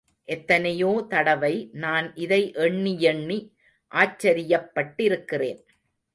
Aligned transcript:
எத்தனையோ 0.27 1.05
தடவை 1.09 1.69
நான் 1.73 2.07
இதை 2.15 2.41
எண்ணியெண்ணி 2.55 3.39
ஆச்சரியப்பட்டிருக்கிறேன். 3.91 5.61